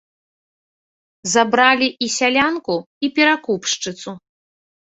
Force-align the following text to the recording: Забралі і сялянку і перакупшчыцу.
Забралі 1.33 1.89
і 2.05 2.09
сялянку 2.17 2.75
і 3.07 3.11
перакупшчыцу. 3.21 4.11